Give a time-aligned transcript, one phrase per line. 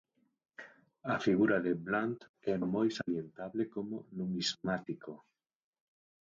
[1.15, 2.15] A figura de Blunt
[2.53, 5.13] é moi salientable como numismático.